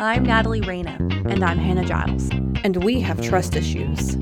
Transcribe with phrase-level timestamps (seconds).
[0.00, 0.96] I'm Natalie Reyna.
[1.26, 2.30] And I'm Hannah Giles.
[2.62, 4.16] And we have trust issues.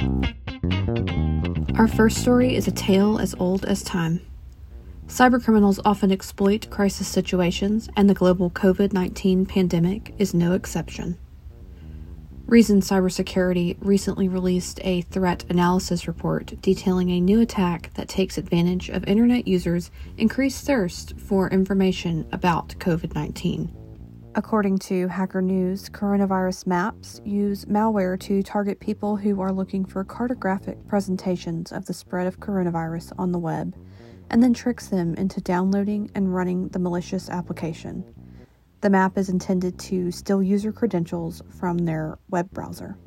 [1.75, 4.25] Our first story is a tale as old as time.
[5.07, 11.18] Cybercriminals often exploit crisis situations, and the global COVID 19 pandemic is no exception.
[12.46, 18.88] Reason Cybersecurity recently released a threat analysis report detailing a new attack that takes advantage
[18.88, 23.86] of internet users' increased thirst for information about COVID 19.
[24.38, 30.04] According to Hacker News, coronavirus maps use malware to target people who are looking for
[30.04, 33.74] cartographic presentations of the spread of coronavirus on the web,
[34.28, 38.04] and then tricks them into downloading and running the malicious application.
[38.82, 42.98] The map is intended to steal user credentials from their web browser.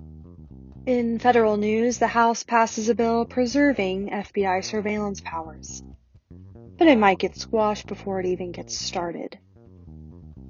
[0.87, 5.83] In federal news, the House passes a bill preserving FBI surveillance powers.
[6.79, 9.37] But it might get squashed before it even gets started.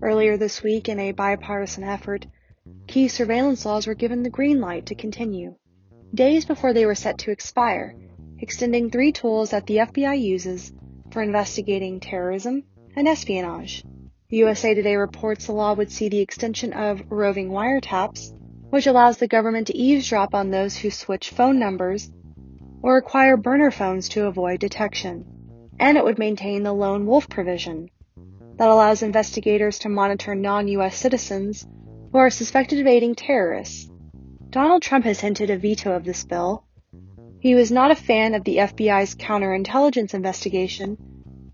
[0.02, 2.26] Earlier this week, in a bipartisan effort,
[2.88, 5.56] key surveillance laws were given the green light to continue,
[6.14, 7.96] days before they were set to expire,
[8.40, 10.72] extending three tools that the FBI uses
[11.12, 12.64] for investigating terrorism
[12.96, 13.84] and espionage.
[14.30, 18.32] USA Today reports the law would see the extension of roving wiretaps,
[18.70, 22.10] which allows the government to eavesdrop on those who switch phone numbers
[22.82, 25.26] or acquire burner phones to avoid detection.
[25.78, 27.90] And it would maintain the lone wolf provision
[28.60, 31.66] that allows investigators to monitor non-US citizens
[32.12, 33.90] who are suspected of aiding terrorists.
[34.50, 36.66] Donald Trump has hinted a veto of this bill.
[37.40, 40.98] He was not a fan of the FBI's counterintelligence investigation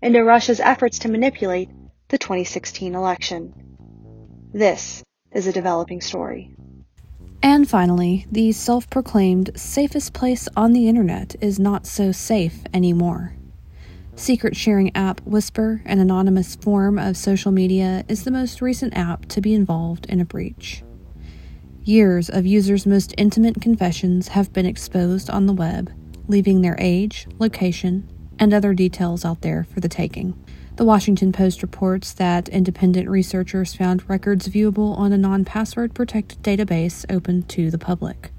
[0.02, 1.70] into Russia's efforts to manipulate
[2.08, 3.54] the 2016 election.
[4.52, 6.56] This is a developing story.
[7.40, 13.36] And finally, the self proclaimed safest place on the internet is not so safe anymore.
[14.18, 19.26] Secret sharing app Whisper, an anonymous form of social media, is the most recent app
[19.26, 20.82] to be involved in a breach.
[21.84, 25.92] Years of users' most intimate confessions have been exposed on the web,
[26.28, 30.34] leaving their age, location, and other details out there for the taking.
[30.76, 36.42] The Washington Post reports that independent researchers found records viewable on a non password protected
[36.42, 38.32] database open to the public.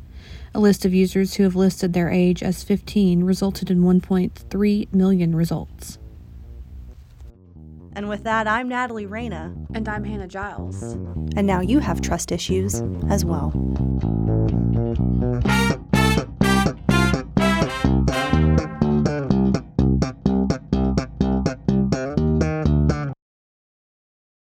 [0.58, 5.36] A list of users who have listed their age as 15 resulted in 1.3 million
[5.36, 6.00] results.
[7.94, 9.54] And with that, I'm Natalie Reyna.
[9.76, 10.82] And I'm Hannah Giles.
[11.36, 13.52] And now you have trust issues as well.